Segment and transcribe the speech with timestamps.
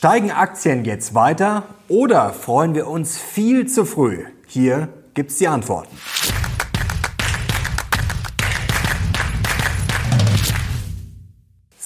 [0.00, 4.24] Steigen Aktien jetzt weiter oder freuen wir uns viel zu früh?
[4.46, 5.94] Hier gibt's die Antworten.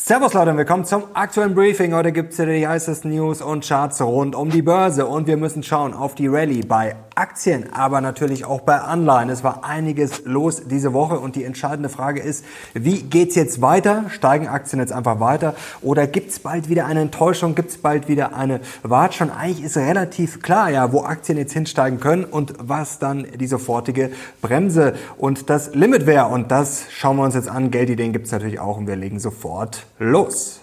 [0.07, 1.95] Servus Leute und willkommen zum aktuellen Briefing.
[1.95, 5.63] Heute gibt's hier die heißesten News und Charts rund um die Börse und wir müssen
[5.63, 9.31] schauen auf die Rallye bei Aktien, aber natürlich auch bei Anleihen.
[9.31, 12.45] Es war einiges los diese Woche und die entscheidende Frage ist,
[12.75, 14.05] wie geht's jetzt weiter?
[14.11, 17.55] Steigen Aktien jetzt einfach weiter oder gibt's bald wieder eine Enttäuschung?
[17.55, 19.31] Gibt's bald wieder eine Watschung?
[19.31, 24.11] Eigentlich ist relativ klar, ja, wo Aktien jetzt hinsteigen können und was dann die sofortige
[24.43, 26.27] Bremse und das Limit wäre.
[26.27, 27.71] Und das schauen wir uns jetzt an.
[27.71, 30.61] Geldideen gibt's natürlich auch und wir legen sofort los.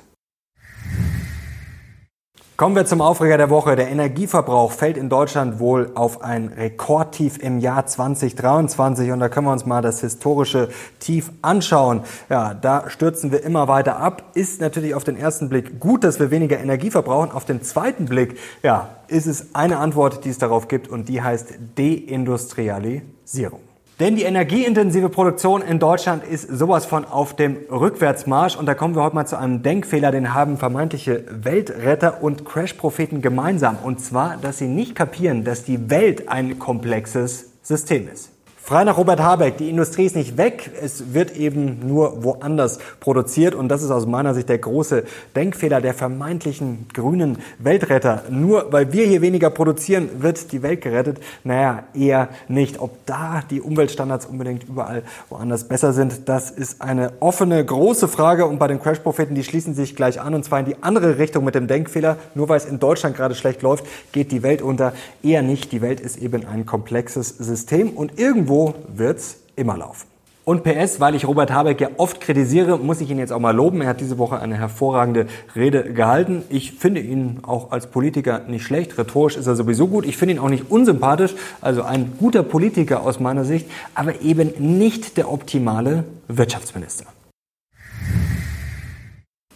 [2.62, 3.76] Kommen wir zum Aufreger der Woche.
[3.76, 9.48] Der Energieverbrauch fällt in Deutschland wohl auf ein Rekordtief im Jahr 2023 und da können
[9.48, 12.02] wir uns mal das historische Tief anschauen.
[12.30, 14.26] Ja, da stürzen wir immer weiter ab.
[14.35, 17.32] Ist natürlich auf den ersten Blick gut, dass wir weniger Energie verbrauchen.
[17.32, 21.23] Auf den zweiten Blick, ja, ist es eine Antwort, die es darauf gibt und die
[21.23, 23.71] heißt Deindustrialisierung.
[24.02, 28.55] Denn die energieintensive Produktion in Deutschland ist sowas von auf dem Rückwärtsmarsch.
[28.55, 33.21] Und da kommen wir heute mal zu einem Denkfehler, den haben vermeintliche Weltretter und Crash-Propheten
[33.21, 33.77] gemeinsam.
[33.84, 38.32] Und zwar, dass sie nicht kapieren, dass die Welt ein komplexes System ist.
[38.63, 43.55] Frei nach Robert Habeck, die Industrie ist nicht weg, es wird eben nur woanders produziert
[43.55, 45.03] und das ist aus meiner Sicht der große
[45.35, 48.21] Denkfehler der vermeintlichen grünen Weltretter.
[48.29, 51.20] Nur weil wir hier weniger produzieren, wird die Welt gerettet.
[51.43, 52.79] Naja, eher nicht.
[52.79, 58.46] Ob da die Umweltstandards unbedingt überall woanders besser sind, das ist eine offene, große Frage
[58.46, 61.43] und bei den Crash-Propheten, die schließen sich gleich an und zwar in die andere Richtung
[61.43, 62.18] mit dem Denkfehler.
[62.35, 64.94] Nur weil es in Deutschland gerade schlecht läuft, geht die Welt unter.
[65.23, 65.72] Eher nicht.
[65.72, 70.07] Die Welt ist eben ein komplexes System und irgendwo irgendwo wird's immer laufen.
[70.44, 73.56] Und PS, weil ich Robert Habeck ja oft kritisiere, muss ich ihn jetzt auch mal
[73.56, 73.81] loben.
[73.81, 76.44] Er hat diese Woche eine hervorragende Rede gehalten.
[76.50, 78.97] Ich finde ihn auch als Politiker nicht schlecht.
[78.97, 80.03] Rhetorisch ist er sowieso gut.
[80.03, 81.35] Ich finde ihn auch nicht unsympathisch.
[81.62, 87.06] Also ein guter Politiker aus meiner Sicht, aber eben nicht der optimale Wirtschaftsminister.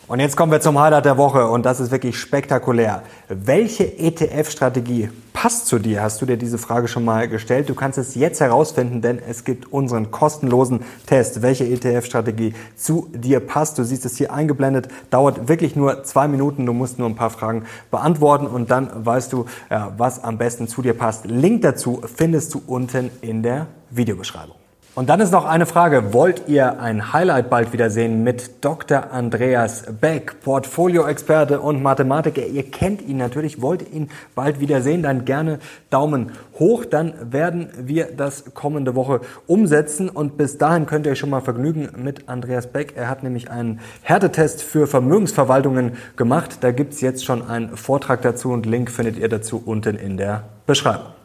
[0.08, 3.02] Und jetzt kommen wir zum Highlight der Woche und das ist wirklich spektakulär.
[3.28, 5.10] Welche ETF-Strategie
[5.46, 6.02] passt zu dir?
[6.02, 7.70] Hast du dir diese Frage schon mal gestellt?
[7.70, 13.40] Du kannst es jetzt herausfinden, denn es gibt unseren kostenlosen Test, welche ETF-Strategie zu dir
[13.42, 13.78] passt.
[13.78, 16.66] Du siehst es hier eingeblendet, dauert wirklich nur zwei Minuten.
[16.66, 20.82] Du musst nur ein paar Fragen beantworten und dann weißt du, was am besten zu
[20.82, 21.26] dir passt.
[21.26, 24.65] Link dazu findest du unten in der Videobeschreibung.
[24.96, 26.14] Und dann ist noch eine Frage.
[26.14, 29.12] Wollt ihr ein Highlight bald wiedersehen mit Dr.
[29.12, 32.46] Andreas Beck, Portfolio-Experte und Mathematiker?
[32.46, 33.62] Ihr kennt ihn natürlich.
[33.62, 35.04] Wollt ihr ihn bald wiedersehen?
[35.04, 36.86] Dann gerne Daumen hoch.
[36.86, 40.08] Dann werden wir das kommende Woche umsetzen.
[40.08, 42.94] Und bis dahin könnt ihr euch schon mal vergnügen mit Andreas Beck.
[42.96, 46.60] Er hat nämlich einen Härtetest für Vermögensverwaltungen gemacht.
[46.62, 50.44] Da gibt's jetzt schon einen Vortrag dazu und Link findet ihr dazu unten in der
[50.66, 51.25] Beschreibung.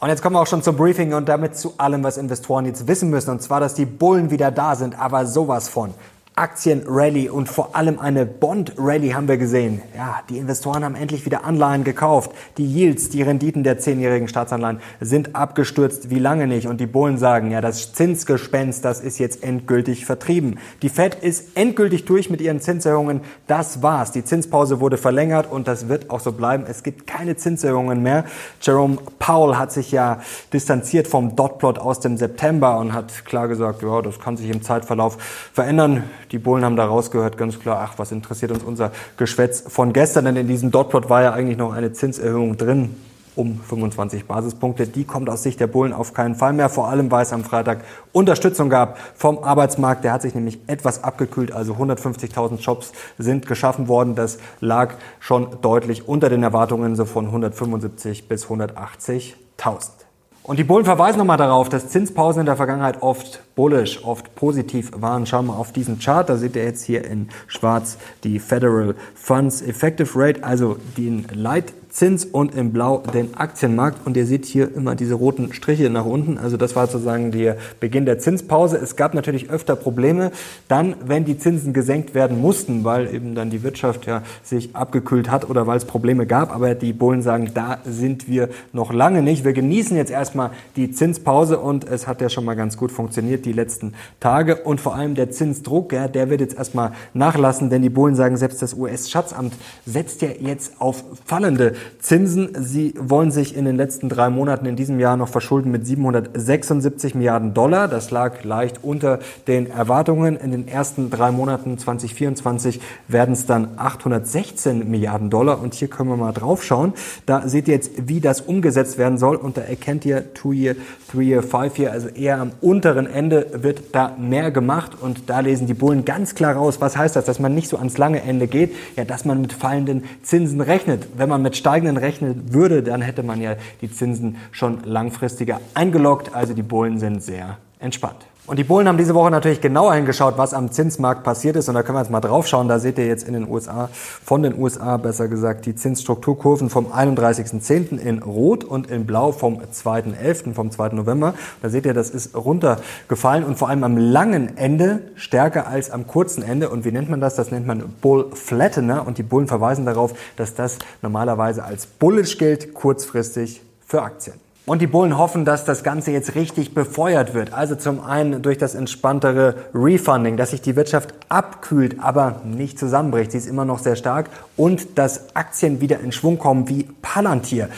[0.00, 2.88] Und jetzt kommen wir auch schon zum Briefing und damit zu allem, was Investoren jetzt
[2.88, 3.30] wissen müssen.
[3.30, 5.92] Und zwar, dass die Bullen wieder da sind, aber sowas von.
[6.40, 9.82] Aktienrally und vor allem eine Bond-Rally haben wir gesehen.
[9.94, 12.32] Ja, die Investoren haben endlich wieder Anleihen gekauft.
[12.56, 16.66] Die Yields, die Renditen der zehnjährigen Staatsanleihen sind abgestürzt wie lange nicht.
[16.66, 20.58] Und die Bullen sagen, ja, das Zinsgespenst, das ist jetzt endgültig vertrieben.
[20.80, 23.20] Die Fed ist endgültig durch mit ihren Zinserhöhungen.
[23.46, 24.10] Das war's.
[24.10, 26.64] Die Zinspause wurde verlängert und das wird auch so bleiben.
[26.66, 28.24] Es gibt keine Zinserhöhungen mehr.
[28.62, 30.22] Jerome Powell hat sich ja
[30.54, 34.62] distanziert vom Dotplot aus dem September und hat klar gesagt, ja, das kann sich im
[34.62, 35.18] Zeitverlauf
[35.52, 39.92] verändern die Bullen haben da rausgehört, ganz klar, ach, was interessiert uns unser Geschwätz von
[39.92, 42.94] gestern, denn in diesem Dotplot war ja eigentlich noch eine Zinserhöhung drin
[43.36, 44.86] um 25 Basispunkte.
[44.86, 47.44] Die kommt aus Sicht der Bullen auf keinen Fall mehr, vor allem weil es am
[47.44, 50.04] Freitag Unterstützung gab vom Arbeitsmarkt.
[50.04, 54.14] Der hat sich nämlich etwas abgekühlt, also 150.000 Jobs sind geschaffen worden.
[54.14, 59.99] Das lag schon deutlich unter den Erwartungen, so von 175 bis 180.000.
[60.42, 64.90] Und die Bullen verweisen nochmal darauf, dass Zinspausen in der Vergangenheit oft bullish, oft positiv
[64.94, 65.26] waren.
[65.26, 69.60] Schauen wir auf diesen Chart, da seht ihr jetzt hier in schwarz die Federal Funds
[69.60, 74.06] Effective Rate, also den Leit Zins und im Blau den Aktienmarkt.
[74.06, 76.38] Und ihr seht hier immer diese roten Striche nach unten.
[76.38, 78.78] Also das war sozusagen der Beginn der Zinspause.
[78.78, 80.30] Es gab natürlich öfter Probleme,
[80.68, 85.30] dann, wenn die Zinsen gesenkt werden mussten, weil eben dann die Wirtschaft ja sich abgekühlt
[85.30, 86.54] hat oder weil es Probleme gab.
[86.54, 89.44] Aber die Bullen sagen, da sind wir noch lange nicht.
[89.44, 93.44] Wir genießen jetzt erstmal die Zinspause und es hat ja schon mal ganz gut funktioniert
[93.44, 94.56] die letzten Tage.
[94.56, 98.36] Und vor allem der Zinsdruck, ja, der wird jetzt erstmal nachlassen, denn die Bullen sagen,
[98.36, 99.54] selbst das US-Schatzamt
[99.86, 102.50] setzt ja jetzt auf fallende Zinsen.
[102.58, 107.14] Sie wollen sich in den letzten drei Monaten in diesem Jahr noch verschulden mit 776
[107.14, 107.88] Milliarden Dollar.
[107.88, 110.36] Das lag leicht unter den Erwartungen.
[110.36, 115.60] In den ersten drei Monaten 2024 werden es dann 816 Milliarden Dollar.
[115.60, 116.94] Und hier können wir mal drauf schauen.
[117.26, 119.36] Da seht ihr jetzt, wie das umgesetzt werden soll.
[119.36, 120.76] Und da erkennt ihr Two-Year,
[121.10, 124.92] Three-Year, Five-Year, also eher am unteren Ende wird da mehr gemacht.
[125.00, 126.80] Und da lesen die Bullen ganz klar raus.
[126.80, 127.24] Was heißt das?
[127.24, 128.74] Dass man nicht so ans lange Ende geht?
[128.96, 131.06] Ja, dass man mit fallenden Zinsen rechnet.
[131.16, 136.34] Wenn man mit steigenden rechnen würde, dann hätte man ja die Zinsen schon langfristiger eingeloggt.
[136.34, 138.26] Also die Bullen sind sehr entspannt.
[138.46, 141.68] Und die Bullen haben diese Woche natürlich genauer hingeschaut, was am Zinsmarkt passiert ist.
[141.68, 142.66] Und da können wir jetzt mal drauf schauen.
[142.66, 143.88] Da seht ihr jetzt in den USA,
[144.24, 147.98] von den USA besser gesagt, die Zinsstrukturkurven vom 31.10.
[147.98, 150.88] in Rot und in Blau vom 2.11., vom 2.
[150.88, 151.34] November.
[151.62, 156.08] Da seht ihr, das ist runtergefallen und vor allem am langen Ende stärker als am
[156.08, 156.70] kurzen Ende.
[156.70, 157.36] Und wie nennt man das?
[157.36, 159.06] Das nennt man Bull Flattener.
[159.06, 164.34] Und die Bullen verweisen darauf, dass das normalerweise als bullish gilt, kurzfristig für Aktien.
[164.70, 167.52] Und die Bullen hoffen, dass das Ganze jetzt richtig befeuert wird.
[167.52, 173.32] Also zum einen durch das entspanntere Refunding, dass sich die Wirtschaft abkühlt, aber nicht zusammenbricht.
[173.32, 174.30] Sie ist immer noch sehr stark.
[174.56, 177.68] Und dass Aktien wieder in Schwung kommen wie Palantir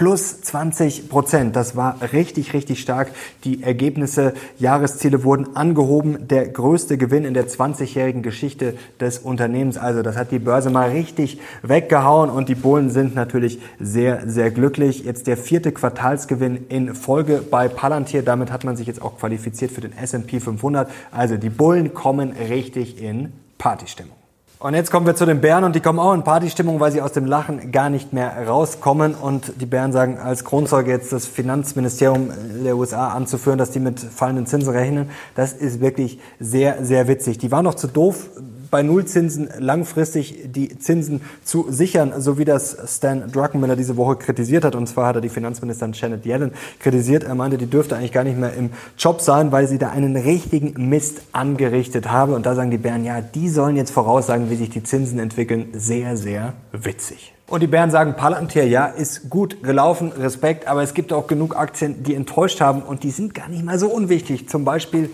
[0.00, 1.54] plus 20 Prozent.
[1.54, 3.10] Das war richtig, richtig stark.
[3.44, 6.26] Die Ergebnisse, Jahresziele wurden angehoben.
[6.26, 9.76] Der größte Gewinn in der 20-jährigen Geschichte des Unternehmens.
[9.76, 14.50] Also das hat die Börse mal richtig weggehauen und die Bullen sind natürlich sehr, sehr
[14.50, 15.04] glücklich.
[15.04, 18.22] Jetzt der vierte Quartalsgewinn in Folge bei Palantir.
[18.22, 20.90] Damit hat man sich jetzt auch qualifiziert für den S&P 500.
[21.10, 24.19] Also die Bullen kommen richtig in Partystimmung.
[24.62, 27.00] Und jetzt kommen wir zu den Bären und die kommen auch in Partystimmung, weil sie
[27.00, 29.14] aus dem Lachen gar nicht mehr rauskommen.
[29.14, 32.28] Und die Bären sagen als Kronzeuge jetzt das Finanzministerium
[32.62, 35.08] der USA anzuführen, dass die mit fallenden Zinsen rechnen.
[35.34, 37.38] Das ist wirklich sehr, sehr witzig.
[37.38, 38.28] Die waren noch zu doof,
[38.70, 44.64] bei Nullzinsen langfristig die Zinsen zu sichern, so wie das Stan Druckenmiller diese Woche kritisiert
[44.64, 44.74] hat.
[44.74, 47.24] Und zwar hat er die Finanzministerin Janet Yellen kritisiert.
[47.24, 50.16] Er meinte, die dürfte eigentlich gar nicht mehr im Job sein, weil sie da einen
[50.16, 52.34] richtigen Mist angerichtet habe.
[52.34, 55.68] Und da sagen die Bären, ja, die sollen jetzt voraussagen, wie sich die Zinsen entwickeln.
[55.72, 57.34] Sehr, sehr witzig.
[57.50, 61.56] Und die Bären sagen, Palantir, ja, ist gut gelaufen, Respekt, aber es gibt auch genug
[61.56, 64.48] Aktien, die enttäuscht haben und die sind gar nicht mal so unwichtig.
[64.48, 65.10] Zum Beispiel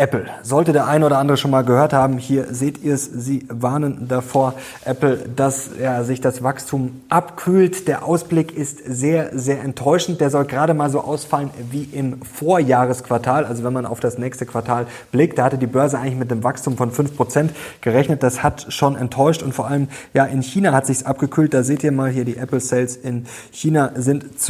[0.00, 0.24] Apple.
[0.42, 4.08] Sollte der eine oder andere schon mal gehört haben, hier seht ihr es, sie warnen
[4.08, 4.54] davor,
[4.86, 7.86] Apple, dass ja, sich das Wachstum abkühlt.
[7.86, 10.22] Der Ausblick ist sehr, sehr enttäuschend.
[10.22, 13.44] Der soll gerade mal so ausfallen wie im Vorjahresquartal.
[13.44, 16.44] Also wenn man auf das nächste Quartal blickt, da hatte die Börse eigentlich mit einem
[16.44, 17.50] Wachstum von 5%
[17.82, 18.22] gerechnet.
[18.22, 21.52] Das hat schon enttäuscht und vor allem ja in China hat sich's abgekühlt.
[21.52, 24.40] Da seht ihr mal hier die Apple Sales in China sind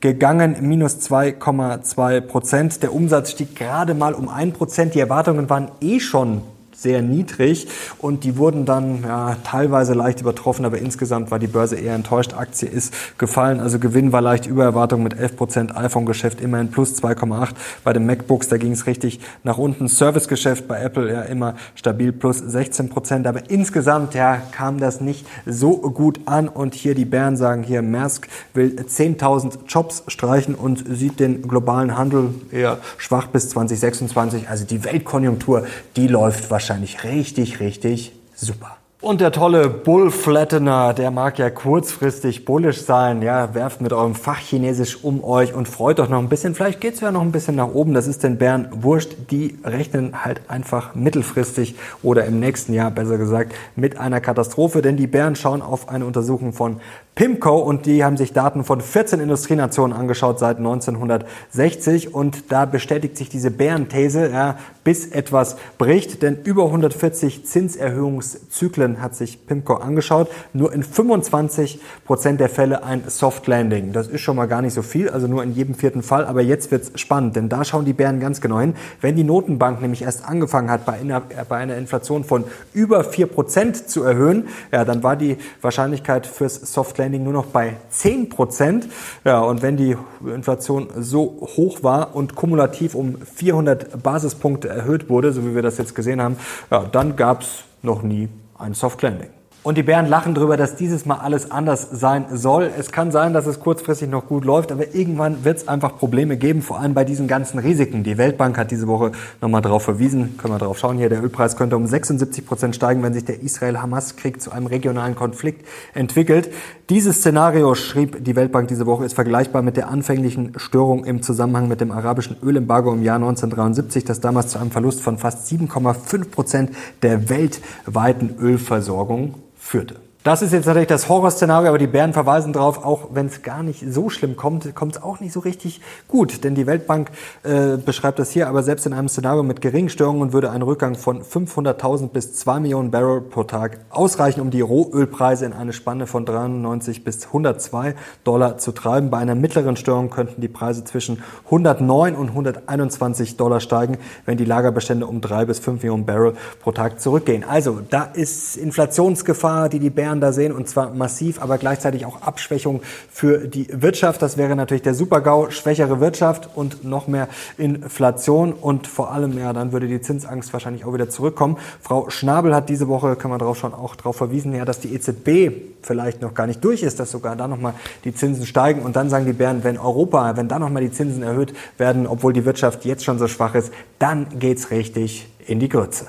[0.00, 2.80] zurückgegangen, minus 2,2%.
[2.80, 4.52] Der Umsatz stieg gerade mal um 1%.
[4.52, 4.94] Prozent.
[4.94, 6.42] Die Erwartungen waren eh schon
[6.80, 7.68] sehr niedrig
[7.98, 12.32] und die wurden dann ja, teilweise leicht übertroffen, aber insgesamt war die Börse eher enttäuscht.
[12.34, 16.94] Aktie ist gefallen, also Gewinn war leicht über Erwartung mit 11 Prozent, iPhone-Geschäft immerhin plus
[17.02, 17.50] 2,8.
[17.84, 19.88] Bei den MacBooks, da ging es richtig nach unten.
[19.88, 25.26] Service-Geschäft bei Apple ja immer stabil plus 16 Prozent, aber insgesamt ja, kam das nicht
[25.44, 30.84] so gut an und hier die Bären sagen hier, Maersk will 10.000 Jobs streichen und
[30.88, 34.48] sieht den globalen Handel eher schwach bis 2026.
[34.48, 35.66] Also die Weltkonjunktur,
[35.96, 38.76] die läuft wahrscheinlich wahrscheinlich richtig, richtig super.
[39.00, 43.22] Und der tolle Bullflattener, der mag ja kurzfristig bullisch sein.
[43.22, 46.54] Ja, werft mit eurem Fachchinesisch um euch und freut euch noch ein bisschen.
[46.54, 47.94] Vielleicht geht's ja noch ein bisschen nach oben.
[47.94, 49.16] Das ist den Bären wurscht.
[49.30, 54.80] Die rechnen halt einfach mittelfristig oder im nächsten Jahr, besser gesagt, mit einer Katastrophe.
[54.80, 56.80] Denn die Bären schauen auf eine Untersuchung von
[57.20, 63.18] PIMCO und die haben sich Daten von 14 Industrienationen angeschaut seit 1960 und da bestätigt
[63.18, 70.30] sich diese Bärenthese, ja, bis etwas bricht, denn über 140 Zinserhöhungszyklen hat sich PIMCO angeschaut,
[70.54, 73.92] nur in 25 Prozent der Fälle ein Soft Landing.
[73.92, 76.40] Das ist schon mal gar nicht so viel, also nur in jedem vierten Fall, aber
[76.40, 78.74] jetzt wird's spannend, denn da schauen die Bären ganz genau hin.
[79.02, 83.26] Wenn die Notenbank nämlich erst angefangen hat, bei einer, bei einer Inflation von über 4
[83.26, 88.28] Prozent zu erhöhen, ja, dann war die Wahrscheinlichkeit fürs Soft Landing nur noch bei 10
[88.28, 88.88] Prozent.
[89.24, 95.32] Ja, und wenn die Inflation so hoch war und kumulativ um 400 Basispunkte erhöht wurde,
[95.32, 96.36] so wie wir das jetzt gesehen haben,
[96.70, 99.30] ja, dann gab es noch nie ein Soft Landing.
[99.62, 102.70] Und die Bären lachen darüber, dass dieses Mal alles anders sein soll.
[102.78, 106.38] Es kann sein, dass es kurzfristig noch gut läuft, aber irgendwann wird es einfach Probleme
[106.38, 108.02] geben, vor allem bei diesen ganzen Risiken.
[108.02, 109.12] Die Weltbank hat diese Woche
[109.42, 113.02] nochmal darauf verwiesen, können wir drauf schauen hier, der Ölpreis könnte um 76 Prozent steigen,
[113.02, 116.50] wenn sich der Israel-Hamas-Krieg zu einem regionalen Konflikt entwickelt.
[116.90, 121.68] Dieses Szenario, schrieb die Weltbank diese Woche, ist vergleichbar mit der anfänglichen Störung im Zusammenhang
[121.68, 126.30] mit dem arabischen Ölembargo im Jahr 1973, das damals zu einem Verlust von fast 7,5
[126.30, 126.70] Prozent
[127.02, 130.00] der weltweiten Ölversorgung führte.
[130.22, 133.62] Das ist jetzt natürlich das Horrorszenario, aber die Bären verweisen darauf, auch wenn es gar
[133.62, 136.44] nicht so schlimm kommt, kommt es auch nicht so richtig gut.
[136.44, 137.10] Denn die Weltbank
[137.42, 140.94] äh, beschreibt das hier, aber selbst in einem Szenario mit geringen Störungen würde ein Rückgang
[140.94, 146.06] von 500.000 bis 2 Millionen Barrel pro Tag ausreichen, um die Rohölpreise in eine Spanne
[146.06, 149.08] von 93 bis 102 Dollar zu treiben.
[149.08, 153.96] Bei einer mittleren Störung könnten die Preise zwischen 109 und 121 Dollar steigen,
[154.26, 157.42] wenn die Lagerbestände um 3 bis 5 Millionen Barrel pro Tag zurückgehen.
[157.42, 162.04] Also da ist Inflationsgefahr, die die Bären Bayern da sehen und zwar massiv, aber gleichzeitig
[162.04, 164.22] auch Abschwächung für die Wirtschaft.
[164.22, 169.52] Das wäre natürlich der Supergau, schwächere Wirtschaft und noch mehr Inflation und vor allem, ja,
[169.52, 171.58] dann würde die Zinsangst wahrscheinlich auch wieder zurückkommen.
[171.80, 174.92] Frau Schnabel hat diese Woche, kann man darauf schon auch darauf verwiesen, ja, dass die
[174.94, 175.52] EZB
[175.82, 177.74] vielleicht noch gar nicht durch ist, dass sogar da nochmal
[178.04, 181.22] die Zinsen steigen und dann sagen die Bären, wenn Europa, wenn da nochmal die Zinsen
[181.22, 185.68] erhöht werden, obwohl die Wirtschaft jetzt schon so schwach ist, dann geht's richtig in die
[185.68, 186.08] Grütze.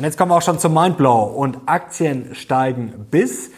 [0.00, 1.24] Und jetzt kommen wir auch schon zum Mindblow.
[1.24, 3.50] Und Aktien steigen bis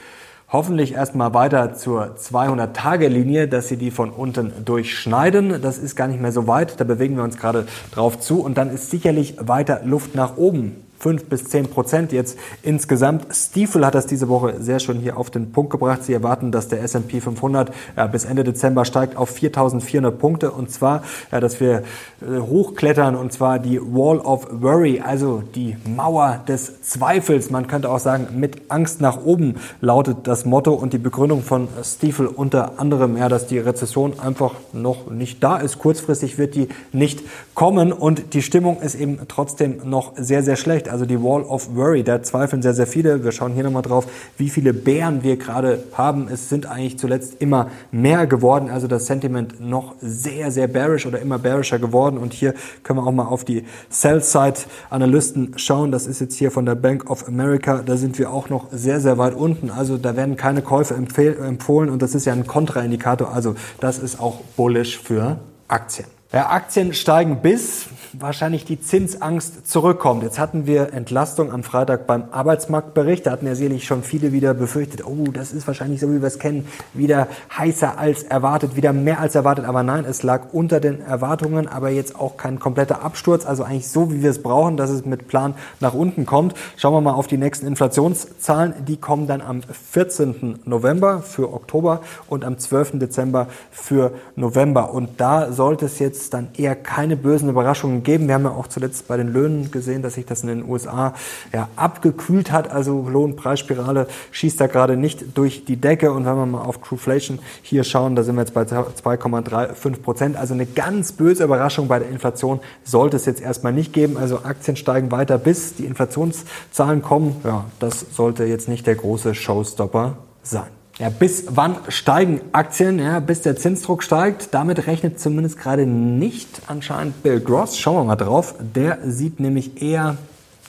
[0.49, 5.63] hoffentlich erstmal weiter zur 200-Tage-Linie, dass sie die von unten durchschneiden.
[5.63, 8.43] Das ist gar nicht mehr so weit, da bewegen wir uns gerade drauf zu.
[8.43, 13.27] Und dann ist sicherlich weiter Luft nach oben 5 bis 10 Prozent jetzt insgesamt.
[13.35, 16.05] Stiefel hat das diese Woche sehr schön hier auf den Punkt gebracht.
[16.05, 20.71] Sie erwarten, dass der S&P 500 ja, bis Ende Dezember steigt auf 4.400 Punkte und
[20.71, 21.83] zwar, ja, dass wir
[22.21, 27.51] äh, hochklettern und zwar die Wall of Worry, also die Mauer des Zweifels.
[27.51, 31.67] Man könnte auch sagen, mit Angst nach oben lautet das Motto und die Begründung von
[31.83, 35.81] Stiefel unter anderem, ja, dass die Rezession einfach noch nicht da ist.
[35.81, 37.23] Kurzfristig wird die nicht
[37.55, 41.75] kommen und die Stimmung ist eben trotzdem noch sehr, sehr schlecht also die Wall of
[41.75, 42.05] Worry.
[42.05, 43.25] Da zweifeln sehr, sehr viele.
[43.25, 44.07] Wir schauen hier nochmal drauf,
[44.37, 46.29] wie viele Bären wir gerade haben.
[46.29, 48.71] Es sind eigentlich zuletzt immer mehr geworden.
[48.71, 52.19] Also das Sentiment noch sehr, sehr bearish oder immer bearischer geworden.
[52.19, 55.91] Und hier können wir auch mal auf die Sell-Side-Analysten schauen.
[55.91, 57.83] Das ist jetzt hier von der Bank of America.
[57.85, 59.71] Da sind wir auch noch sehr, sehr weit unten.
[59.71, 63.33] Also da werden keine Käufe empfohlen und das ist ja ein Kontraindikator.
[63.33, 66.07] Also das ist auch bullish für Aktien.
[66.33, 70.23] Ja, Aktien steigen bis wahrscheinlich die Zinsangst zurückkommt.
[70.23, 73.27] Jetzt hatten wir Entlastung am Freitag beim Arbeitsmarktbericht.
[73.27, 76.29] Da hatten ja sicherlich schon viele wieder befürchtet, oh, das ist wahrscheinlich so, wie wir
[76.29, 79.67] es kennen, wieder heißer als erwartet, wieder mehr als erwartet.
[79.67, 83.45] Aber nein, es lag unter den Erwartungen, aber jetzt auch kein kompletter Absturz.
[83.45, 86.55] Also eigentlich so, wie wir es brauchen, dass es mit Plan nach unten kommt.
[86.77, 88.87] Schauen wir mal auf die nächsten Inflationszahlen.
[88.87, 90.61] Die kommen dann am 14.
[90.65, 92.99] November für Oktober und am 12.
[92.99, 94.93] Dezember für November.
[94.95, 98.29] Und da sollte es jetzt dann eher keine bösen Überraschungen geben.
[98.29, 101.15] Wir haben ja auch zuletzt bei den Löhnen gesehen, dass sich das in den USA
[101.53, 102.71] ja, abgekühlt hat.
[102.71, 106.13] Also Lohnpreisspirale schießt da gerade nicht durch die Decke.
[106.13, 110.37] Und wenn wir mal auf Trueflation hier schauen, da sind wir jetzt bei 2,35 Prozent.
[110.37, 114.17] Also eine ganz böse Überraschung bei der Inflation sollte es jetzt erstmal nicht geben.
[114.17, 117.37] Also Aktien steigen weiter, bis die Inflationszahlen kommen.
[117.45, 120.82] Ja, das sollte jetzt nicht der große Showstopper sein.
[121.03, 123.01] Ja, bis wann steigen Aktien?
[123.01, 124.55] Ja, bis der Zinsdruck steigt.
[124.55, 127.77] Damit rechnet zumindest gerade nicht anscheinend Bill Gross.
[127.77, 128.55] Schauen wir mal drauf.
[128.61, 130.17] Der sieht nämlich eher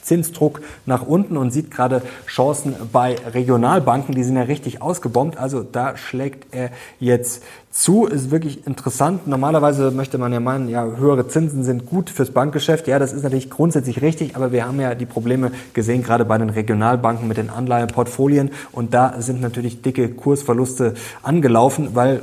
[0.04, 4.14] Zinsdruck nach unten und sieht gerade Chancen bei Regionalbanken.
[4.14, 5.38] Die sind ja richtig ausgebombt.
[5.38, 6.70] Also da schlägt er
[7.00, 7.42] jetzt
[7.74, 8.06] zu.
[8.06, 9.26] Ist wirklich interessant.
[9.26, 12.86] Normalerweise möchte man ja meinen, ja, höhere Zinsen sind gut fürs Bankgeschäft.
[12.86, 16.38] Ja, das ist natürlich grundsätzlich richtig, aber wir haben ja die Probleme gesehen, gerade bei
[16.38, 18.50] den Regionalbanken mit den Anleihenportfolien.
[18.70, 22.16] Und da sind natürlich dicke Kursverluste angelaufen, weil,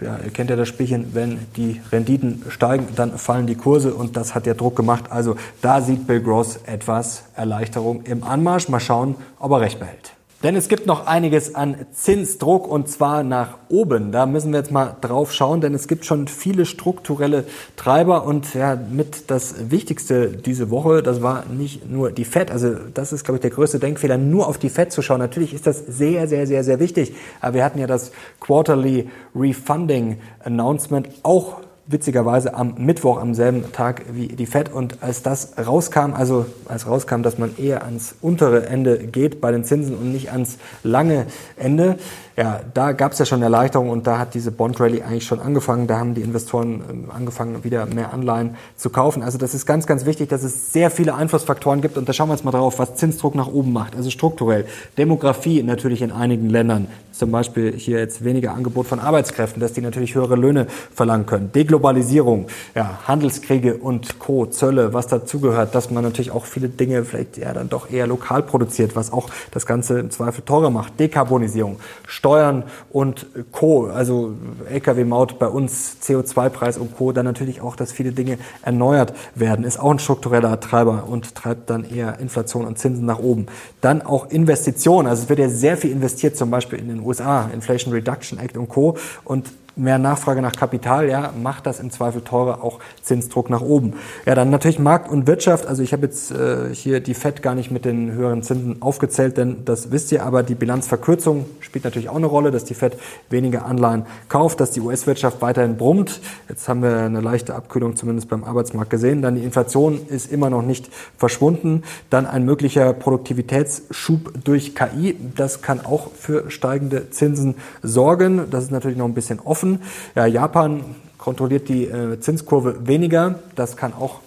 [0.00, 3.94] äh, ja, ihr kennt ja das Spielchen, wenn die Renditen steigen, dann fallen die Kurse
[3.94, 5.04] und das hat ja Druck gemacht.
[5.10, 8.68] Also da sieht Bill Gross etwas Erleichterung im Anmarsch.
[8.68, 10.16] Mal schauen, ob er recht behält.
[10.42, 14.12] Denn es gibt noch einiges an Zinsdruck und zwar nach oben.
[14.12, 18.54] Da müssen wir jetzt mal drauf schauen, denn es gibt schon viele strukturelle Treiber und
[18.54, 22.50] ja, mit das Wichtigste diese Woche, das war nicht nur die Fed.
[22.50, 25.20] Also das ist, glaube ich, der größte Denkfehler, nur auf die Fed zu schauen.
[25.20, 27.14] Natürlich ist das sehr, sehr, sehr, sehr wichtig.
[27.40, 34.02] Aber wir hatten ja das Quarterly Refunding Announcement auch witzigerweise am Mittwoch, am selben Tag
[34.12, 34.72] wie die FED.
[34.72, 39.52] Und als das rauskam, also als rauskam, dass man eher ans untere Ende geht bei
[39.52, 41.26] den Zinsen und nicht ans lange
[41.56, 41.96] Ende,
[42.36, 45.40] ja, da gab es ja schon Erleichterung und da hat diese Bond Rally eigentlich schon
[45.40, 45.86] angefangen.
[45.86, 49.22] Da haben die Investoren ähm, angefangen, wieder mehr Anleihen zu kaufen.
[49.22, 51.96] Also das ist ganz, ganz wichtig, dass es sehr viele Einflussfaktoren gibt.
[51.96, 53.96] Und da schauen wir jetzt mal drauf, was Zinsdruck nach oben macht.
[53.96, 54.66] Also strukturell.
[54.98, 56.88] Demografie natürlich in einigen Ländern.
[57.10, 61.52] Zum Beispiel hier jetzt weniger Angebot von Arbeitskräften, dass die natürlich höhere Löhne verlangen können.
[61.52, 67.04] Deglo Globalisierung, ja, Handelskriege und Co., Zölle, was dazugehört, dass man natürlich auch viele Dinge
[67.04, 70.98] vielleicht ja dann doch eher lokal produziert, was auch das Ganze im Zweifel teurer macht.
[70.98, 74.32] Dekarbonisierung, Steuern und Co., also
[74.70, 79.78] Lkw-Maut bei uns, CO2-Preis und Co., dann natürlich auch, dass viele Dinge erneuert werden, ist
[79.78, 83.48] auch ein struktureller Treiber und treibt dann eher Inflation und Zinsen nach oben.
[83.82, 87.50] Dann auch Investitionen, also es wird ja sehr viel investiert, zum Beispiel in den USA,
[87.52, 88.96] Inflation Reduction Act und Co.
[89.24, 93.92] Und mehr Nachfrage nach Kapital, ja, macht das im Zweifel teurer auch Zinsdruck nach oben.
[94.24, 95.66] Ja, dann natürlich Markt und Wirtschaft.
[95.66, 99.36] Also ich habe jetzt äh, hier die FED gar nicht mit den höheren Zinsen aufgezählt,
[99.36, 102.96] denn das wisst ihr, aber die Bilanzverkürzung spielt natürlich auch eine Rolle, dass die FED
[103.28, 106.20] weniger Anleihen kauft, dass die US-Wirtschaft weiterhin brummt.
[106.48, 109.20] Jetzt haben wir eine leichte Abkühlung zumindest beim Arbeitsmarkt gesehen.
[109.20, 111.82] Dann die Inflation ist immer noch nicht verschwunden.
[112.08, 115.16] Dann ein möglicher Produktivitätsschub durch KI.
[115.36, 118.46] Das kann auch für steigende Zinsen sorgen.
[118.50, 119.82] Das ist natürlich noch ein bisschen offen offen.
[120.14, 120.82] Ja, Japan
[121.18, 123.40] kontrolliert die äh, Zinskurve weniger.
[123.54, 124.20] Das kann auch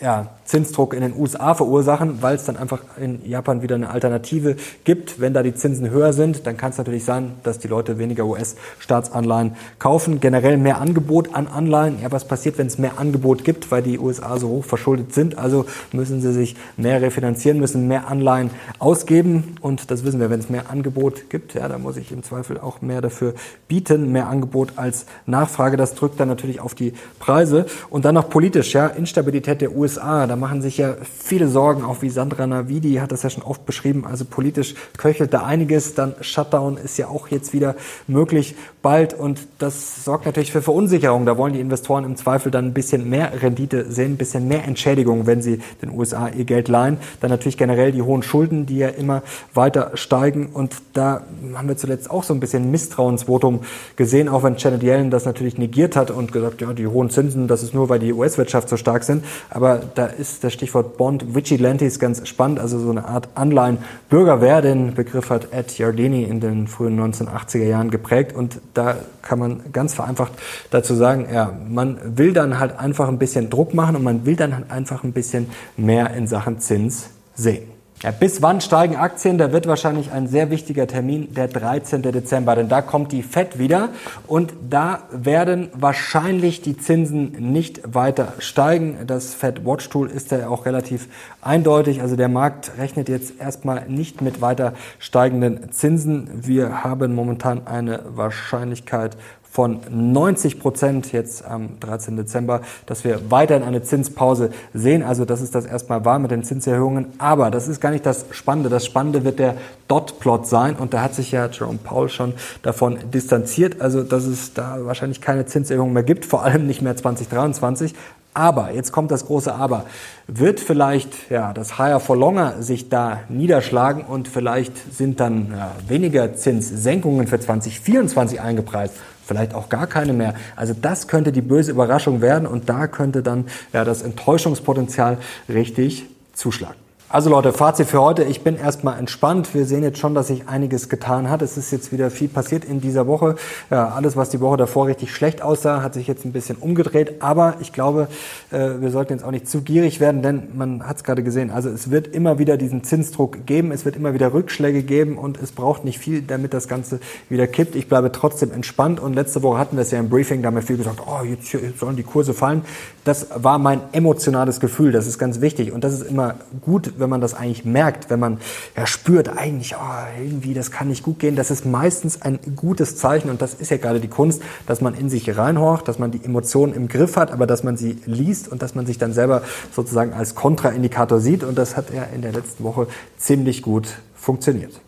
[0.00, 4.56] ja, Zinsdruck in den USA verursachen, weil es dann einfach in Japan wieder eine Alternative
[4.84, 5.20] gibt.
[5.20, 8.26] Wenn da die Zinsen höher sind, dann kann es natürlich sein, dass die Leute weniger
[8.26, 10.20] US-Staatsanleihen kaufen.
[10.20, 12.00] Generell mehr Angebot an Anleihen.
[12.02, 15.38] Ja, was passiert, wenn es mehr Angebot gibt, weil die USA so hoch verschuldet sind?
[15.38, 19.56] Also müssen sie sich mehr refinanzieren, müssen mehr Anleihen ausgeben.
[19.60, 22.58] Und das wissen wir, wenn es mehr Angebot gibt, ja, dann muss ich im Zweifel
[22.60, 23.34] auch mehr dafür
[23.68, 25.76] bieten, mehr Angebot als Nachfrage.
[25.76, 27.66] Das drückt dann natürlich auf die Preise.
[27.90, 32.02] Und dann noch politisch, ja, Instabilität der USA da machen sich ja viele Sorgen, auch
[32.02, 34.04] wie Sandra Navidi hat das ja schon oft beschrieben.
[34.04, 35.94] Also politisch köchelt da einiges.
[35.94, 37.76] Dann Shutdown ist ja auch jetzt wieder
[38.08, 41.24] möglich bald und das sorgt natürlich für Verunsicherung.
[41.24, 44.64] Da wollen die Investoren im Zweifel dann ein bisschen mehr Rendite sehen, ein bisschen mehr
[44.64, 46.98] Entschädigung, wenn sie den USA ihr Geld leihen.
[47.20, 49.22] Dann natürlich generell die hohen Schulden, die ja immer
[49.54, 51.22] weiter steigen und da
[51.54, 53.60] haben wir zuletzt auch so ein bisschen Misstrauensvotum
[53.94, 57.46] gesehen, auch wenn Janet Yellen das natürlich negiert hat und gesagt, ja, die hohen Zinsen,
[57.46, 59.24] das ist nur, weil die US-Wirtschaft so stark sind.
[59.48, 64.62] Aber da ist ist das Stichwort Bond Vigilantes ganz spannend, also so eine Art Anleihen-Bürgerwehr.
[64.62, 69.60] Den Begriff hat Ed Giardini in den frühen 1980er Jahren geprägt und da kann man
[69.72, 70.32] ganz vereinfacht
[70.70, 74.36] dazu sagen, ja, man will dann halt einfach ein bisschen Druck machen und man will
[74.36, 77.73] dann halt einfach ein bisschen mehr in Sachen Zins sehen.
[78.04, 79.38] Ja, bis wann steigen Aktien?
[79.38, 82.02] Da wird wahrscheinlich ein sehr wichtiger Termin der 13.
[82.02, 83.88] Dezember, denn da kommt die FED wieder
[84.26, 88.98] und da werden wahrscheinlich die Zinsen nicht weiter steigen.
[89.06, 91.08] Das Fed Watch Tool ist ja auch relativ
[91.40, 92.02] eindeutig.
[92.02, 96.28] Also der Markt rechnet jetzt erstmal nicht mit weiter steigenden Zinsen.
[96.42, 99.16] Wir haben momentan eine Wahrscheinlichkeit
[99.54, 102.16] von 90 Prozent jetzt am 13.
[102.16, 105.04] Dezember, dass wir weiterhin eine Zinspause sehen.
[105.04, 107.06] Also das ist das erstmal wahr mit den Zinserhöhungen.
[107.18, 108.68] Aber das ist gar nicht das Spannende.
[108.68, 109.54] Das Spannende wird der
[109.86, 110.74] Dot-Plot sein.
[110.74, 113.80] Und da hat sich ja Jerome Powell schon davon distanziert.
[113.80, 117.94] Also dass es da wahrscheinlich keine Zinserhöhung mehr gibt, vor allem nicht mehr 2023.
[118.36, 119.84] Aber, jetzt kommt das große Aber,
[120.26, 125.70] wird vielleicht ja, das Higher for Longer sich da niederschlagen und vielleicht sind dann ja,
[125.86, 128.94] weniger Zinssenkungen für 2024 eingepreist
[129.26, 130.34] vielleicht auch gar keine mehr.
[130.56, 136.06] Also das könnte die böse Überraschung werden und da könnte dann ja das Enttäuschungspotenzial richtig
[136.34, 136.83] zuschlagen.
[137.14, 138.24] Also Leute, Fazit für heute.
[138.24, 139.54] Ich bin erstmal entspannt.
[139.54, 141.42] Wir sehen jetzt schon, dass sich einiges getan hat.
[141.42, 143.36] Es ist jetzt wieder viel passiert in dieser Woche.
[143.70, 147.22] Ja, alles, was die Woche davor richtig schlecht aussah, hat sich jetzt ein bisschen umgedreht.
[147.22, 148.08] Aber ich glaube,
[148.50, 151.52] äh, wir sollten jetzt auch nicht zu gierig werden, denn man hat es gerade gesehen.
[151.52, 153.70] Also es wird immer wieder diesen Zinsdruck geben.
[153.70, 156.98] Es wird immer wieder Rückschläge geben und es braucht nicht viel, damit das Ganze
[157.28, 157.76] wieder kippt.
[157.76, 158.98] Ich bleibe trotzdem entspannt.
[158.98, 161.22] Und letzte Woche hatten wir es ja im Briefing, da haben wir viel gesagt, oh,
[161.22, 162.62] jetzt sollen die Kurse fallen.
[163.04, 164.90] Das war mein emotionales Gefühl.
[164.90, 165.72] Das ist ganz wichtig.
[165.72, 168.38] Und das ist immer gut, wenn man das eigentlich merkt, wenn man
[168.76, 172.96] ja spürt, eigentlich, oh, irgendwie, das kann nicht gut gehen, das ist meistens ein gutes
[172.96, 176.10] Zeichen und das ist ja gerade die Kunst, dass man in sich reinhorcht, dass man
[176.10, 179.12] die Emotionen im Griff hat, aber dass man sie liest und dass man sich dann
[179.12, 182.86] selber sozusagen als Kontraindikator sieht und das hat ja in der letzten Woche
[183.18, 184.80] ziemlich gut funktioniert.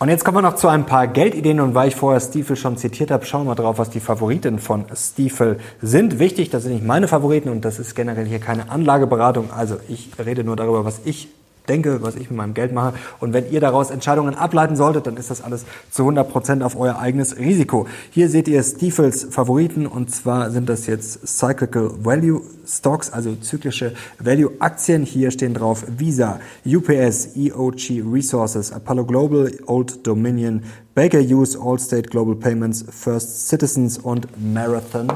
[0.00, 2.78] Und jetzt kommen wir noch zu ein paar Geldideen und weil ich vorher Stiefel schon
[2.78, 6.18] zitiert habe, schauen wir drauf, was die Favoriten von Stiefel sind.
[6.18, 9.50] Wichtig, das sind nicht meine Favoriten und das ist generell hier keine Anlageberatung.
[9.52, 11.28] Also ich rede nur darüber, was ich
[11.68, 12.94] denke, was ich mit meinem Geld mache.
[13.20, 16.78] Und wenn ihr daraus Entscheidungen ableiten solltet, dann ist das alles zu 100 Prozent auf
[16.78, 17.86] euer eigenes Risiko.
[18.10, 23.94] Hier seht ihr Stiefels Favoriten und zwar sind das jetzt Cyclical Value Stocks, also zyklische
[24.18, 25.04] Value Aktien.
[25.04, 30.62] Hier stehen drauf Visa, UPS, EOG Resources, Apollo Global, Old Dominion,
[30.94, 35.08] Baker Hughes, Allstate Global Payments, First Citizens und Marathon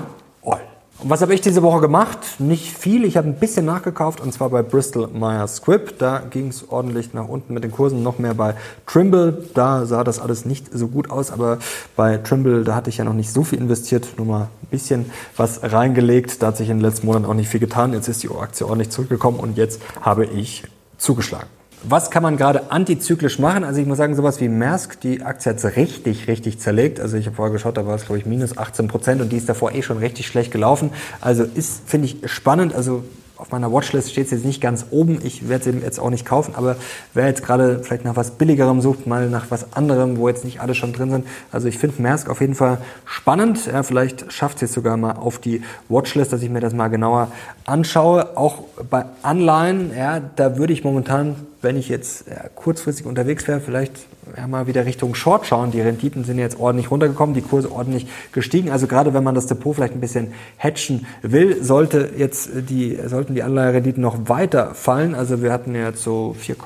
[1.05, 2.19] Und was habe ich diese Woche gemacht?
[2.39, 3.05] Nicht viel.
[3.05, 5.99] Ich habe ein bisschen nachgekauft und zwar bei Bristol Myers Squibb.
[5.99, 8.03] Da ging es ordentlich nach unten mit den Kursen.
[8.03, 8.55] Noch mehr bei
[8.87, 9.45] Trimble.
[9.53, 11.31] Da sah das alles nicht so gut aus.
[11.31, 11.59] Aber
[11.95, 14.15] bei Trimble, da hatte ich ja noch nicht so viel investiert.
[14.17, 15.05] Nur mal ein bisschen
[15.37, 16.43] was reingelegt.
[16.43, 17.93] Da hat sich in den letzten Monaten auch nicht viel getan.
[17.93, 20.65] Jetzt ist die Aktie ordentlich zurückgekommen und jetzt habe ich
[20.97, 21.49] zugeschlagen.
[21.87, 23.63] Was kann man gerade antizyklisch machen?
[23.63, 26.99] Also ich muss sagen, sowas wie Maersk, die Aktie hat es richtig, richtig zerlegt.
[26.99, 29.37] Also ich habe vorher geschaut, da war es, glaube ich, minus 18 Prozent und die
[29.37, 30.91] ist davor eh schon richtig schlecht gelaufen.
[31.21, 32.75] Also ist, finde ich, spannend.
[32.75, 33.05] Also
[33.37, 35.19] auf meiner Watchlist steht es jetzt nicht ganz oben.
[35.23, 36.77] Ich werde sie jetzt auch nicht kaufen, aber
[37.13, 40.61] wer jetzt gerade vielleicht nach was Billigerem sucht, mal nach was anderem, wo jetzt nicht
[40.61, 41.27] alle schon drin sind.
[41.53, 43.67] Also ich finde Maersk auf jeden Fall spannend.
[43.67, 46.89] Ja, vielleicht schafft es jetzt sogar mal auf die Watchlist, dass ich mir das mal
[46.89, 47.29] genauer
[47.67, 48.39] anschaue.
[48.39, 53.61] Auch bei Anleihen, ja, da würde ich momentan wenn ich jetzt ja, kurzfristig unterwegs wäre,
[53.61, 54.07] vielleicht
[54.47, 55.71] mal wieder Richtung Short schauen.
[55.71, 58.71] Die Renditen sind jetzt ordentlich runtergekommen, die Kurse ordentlich gestiegen.
[58.71, 63.35] Also gerade wenn man das Depot vielleicht ein bisschen hatchen will, sollte jetzt die, sollten
[63.35, 65.15] die Anleiherenditen noch weiter fallen.
[65.15, 66.57] Also wir hatten jetzt so 4,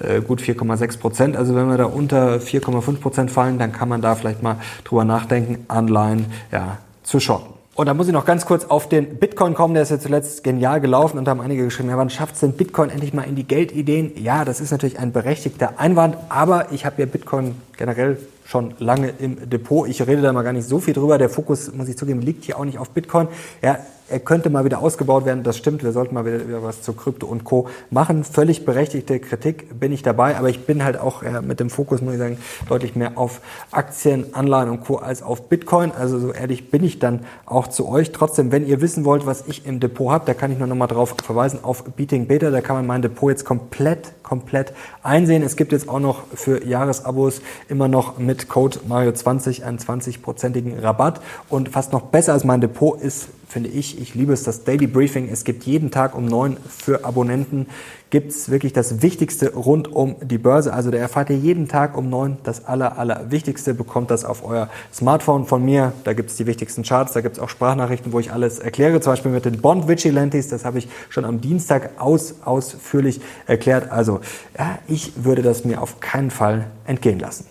[0.00, 1.36] äh, gut 4,6 Prozent.
[1.36, 5.04] Also wenn wir da unter 4,5 Prozent fallen, dann kann man da vielleicht mal drüber
[5.04, 7.51] nachdenken, Anleihen ja, zu shorten.
[7.74, 10.44] Und da muss ich noch ganz kurz auf den Bitcoin kommen, der ist ja zuletzt
[10.44, 13.22] genial gelaufen und da haben einige geschrieben, ja, wann schafft es denn Bitcoin endlich mal
[13.22, 14.12] in die Geldideen?
[14.22, 19.14] Ja, das ist natürlich ein berechtigter Einwand, aber ich habe ja Bitcoin generell schon lange
[19.18, 19.88] im Depot.
[19.88, 21.16] Ich rede da mal gar nicht so viel drüber.
[21.16, 23.28] Der Fokus, muss ich zugeben, liegt hier auch nicht auf Bitcoin.
[23.62, 23.78] Ja,
[24.12, 25.82] er könnte mal wieder ausgebaut werden, das stimmt.
[25.82, 27.68] Wir sollten mal wieder, wieder was zu Krypto und Co.
[27.90, 28.24] machen.
[28.24, 32.02] Völlig berechtigte Kritik bin ich dabei, aber ich bin halt auch äh, mit dem Fokus,
[32.02, 32.36] muss ich sagen,
[32.68, 34.96] deutlich mehr auf Aktien, Anleihen und Co.
[34.96, 35.92] als auf Bitcoin.
[35.92, 38.12] Also so ehrlich bin ich dann auch zu euch.
[38.12, 40.76] Trotzdem, wenn ihr wissen wollt, was ich im Depot habe, da kann ich nur noch
[40.76, 42.50] mal drauf verweisen, auf Beating Beta.
[42.50, 45.42] Da kann man mein Depot jetzt komplett, komplett einsehen.
[45.42, 51.22] Es gibt jetzt auch noch für Jahresabos immer noch mit Code Mario20 einen 20-prozentigen Rabatt.
[51.48, 54.86] Und fast noch besser als mein Depot ist finde ich, ich liebe es, das Daily
[54.86, 55.28] Briefing.
[55.28, 57.66] Es gibt jeden Tag um neun für Abonnenten,
[58.08, 60.72] gibt es wirklich das Wichtigste rund um die Börse.
[60.72, 64.44] Also da erfahrt ihr jeden Tag um neun das aller, aller Wichtigste, bekommt das auf
[64.44, 65.92] euer Smartphone von mir.
[66.04, 69.00] Da gibt es die wichtigsten Charts, da gibt es auch Sprachnachrichten, wo ich alles erkläre,
[69.00, 73.92] zum Beispiel mit den Bond Vigilantes, das habe ich schon am Dienstag aus, ausführlich erklärt.
[73.92, 74.20] Also
[74.58, 77.44] ja, ich würde das mir auf keinen Fall entgehen lassen.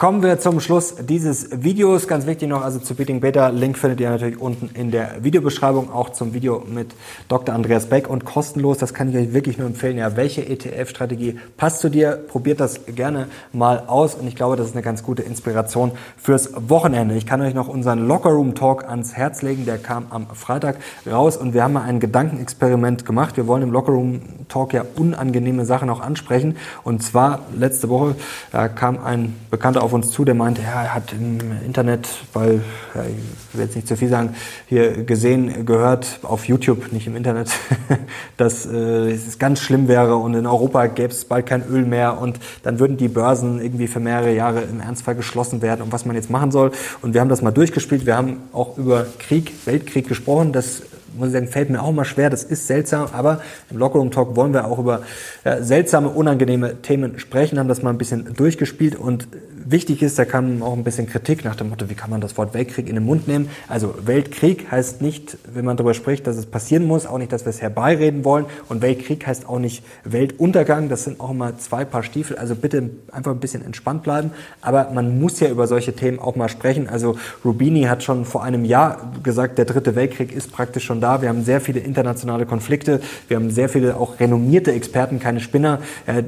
[0.00, 2.08] Kommen wir zum Schluss dieses Videos.
[2.08, 3.48] Ganz wichtig noch, also zu Beating Beta.
[3.48, 6.94] Link findet ihr natürlich unten in der Videobeschreibung, auch zum Video mit
[7.28, 7.54] Dr.
[7.54, 8.78] Andreas Beck und kostenlos.
[8.78, 9.98] Das kann ich euch wirklich nur empfehlen.
[9.98, 12.12] Ja, welche ETF-Strategie passt zu dir?
[12.12, 16.50] Probiert das gerne mal aus und ich glaube, das ist eine ganz gute Inspiration fürs
[16.70, 17.14] Wochenende.
[17.16, 19.66] Ich kann euch noch unseren Lockerroom Talk ans Herz legen.
[19.66, 23.36] Der kam am Freitag raus und wir haben mal ein Gedankenexperiment gemacht.
[23.36, 26.56] Wir wollen im Lockerroom Talk ja unangenehme Sachen auch ansprechen.
[26.84, 28.16] Und zwar letzte Woche
[28.50, 32.08] da kam ein Bekannter auf auf uns zu, der meinte, ja, er hat im Internet,
[32.32, 32.60] weil,
[32.94, 34.36] ja, ich will jetzt nicht zu viel sagen,
[34.68, 37.50] hier gesehen, gehört, auf YouTube, nicht im Internet,
[38.36, 42.20] dass äh, es ganz schlimm wäre und in Europa gäbe es bald kein Öl mehr
[42.20, 46.06] und dann würden die Börsen irgendwie für mehrere Jahre im Ernstfall geschlossen werden und was
[46.06, 46.70] man jetzt machen soll.
[47.02, 48.06] Und wir haben das mal durchgespielt.
[48.06, 50.52] Wir haben auch über Krieg, Weltkrieg gesprochen.
[50.52, 50.82] Das
[51.16, 54.36] muss ich sagen, fällt mir auch mal schwer, das ist seltsam, aber im Lockerroom Talk
[54.36, 55.02] wollen wir auch über
[55.44, 59.26] ja, seltsame, unangenehme Themen sprechen, haben das mal ein bisschen durchgespielt und
[59.70, 62.36] wichtig ist, da kam auch ein bisschen Kritik nach dem Motto, wie kann man das
[62.36, 63.48] Wort Weltkrieg in den Mund nehmen?
[63.68, 67.44] Also Weltkrieg heißt nicht, wenn man darüber spricht, dass es passieren muss, auch nicht, dass
[67.44, 68.46] wir es herbeireden wollen.
[68.68, 70.88] Und Weltkrieg heißt auch nicht Weltuntergang.
[70.88, 72.36] Das sind auch immer zwei Paar Stiefel.
[72.36, 74.32] Also bitte einfach ein bisschen entspannt bleiben.
[74.60, 76.88] Aber man muss ja über solche Themen auch mal sprechen.
[76.88, 81.22] Also Rubini hat schon vor einem Jahr gesagt, der dritte Weltkrieg ist praktisch schon da.
[81.22, 83.00] Wir haben sehr viele internationale Konflikte.
[83.28, 85.80] Wir haben sehr viele auch renommierte Experten, keine Spinner,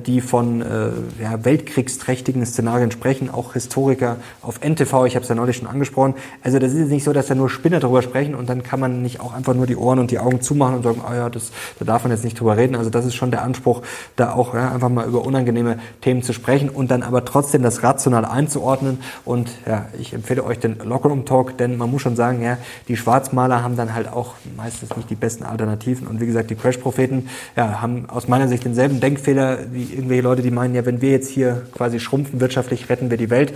[0.07, 5.35] die von äh, ja, weltkriegsträchtigen Szenarien sprechen auch Historiker auf NTV, ich habe es ja
[5.35, 6.15] neulich schon angesprochen.
[6.43, 8.81] Also das ist jetzt nicht so, dass da nur Spinner darüber sprechen und dann kann
[8.81, 11.15] man nicht auch einfach nur die Ohren und die Augen zumachen und sagen, ah oh
[11.15, 12.77] ja, das, da darf man jetzt nicht drüber reden.
[12.77, 13.83] Also das ist schon der Anspruch,
[14.17, 17.83] da auch ja, einfach mal über unangenehme Themen zu sprechen und dann aber trotzdem das
[17.83, 18.99] rational einzuordnen.
[19.25, 22.97] Und ja, ich empfehle euch den Lockerroom Talk, denn man muss schon sagen, ja, die
[22.97, 26.07] Schwarzmaler haben dann halt auch meistens nicht die besten Alternativen.
[26.07, 30.43] Und wie gesagt, die Crash-Propheten ja, haben aus meiner Sicht denselben Denkfehler wie irgendwelche Leute,
[30.43, 33.55] die meinen, ja, wenn wir jetzt hier quasi schrumpfen wirtschaftlich, retten wir die Welt.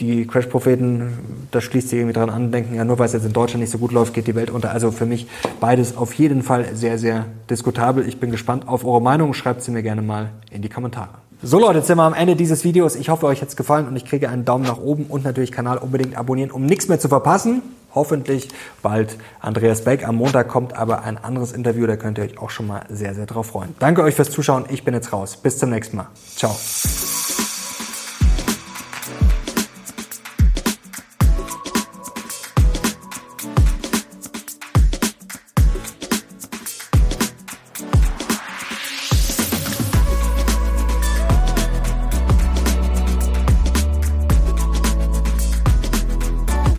[0.00, 3.32] Die Crash-Propheten, das schließt sich irgendwie dran an, denken, ja, nur weil es jetzt in
[3.32, 4.70] Deutschland nicht so gut läuft, geht die Welt unter.
[4.70, 5.26] Also für mich
[5.58, 8.06] beides auf jeden Fall sehr, sehr diskutabel.
[8.06, 9.32] Ich bin gespannt auf eure Meinung.
[9.32, 11.08] Schreibt sie mir gerne mal in die Kommentare.
[11.42, 12.96] So Leute, jetzt sind wir am Ende dieses Videos.
[12.96, 15.52] Ich hoffe, euch hat es gefallen und ich kriege einen Daumen nach oben und natürlich
[15.52, 17.62] Kanal unbedingt abonnieren, um nichts mehr zu verpassen.
[17.94, 18.48] Hoffentlich
[18.82, 20.06] bald Andreas Beck.
[20.06, 23.14] Am Montag kommt aber ein anderes Interview, da könnt ihr euch auch schon mal sehr,
[23.14, 23.74] sehr drauf freuen.
[23.78, 24.64] Danke euch fürs Zuschauen.
[24.70, 25.36] Ich bin jetzt raus.
[25.36, 26.08] Bis zum nächsten Mal.
[26.36, 26.54] Ciao.